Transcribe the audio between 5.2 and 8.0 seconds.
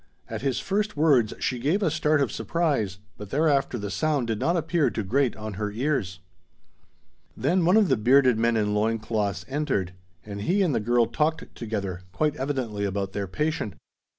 on her ears. Then one of the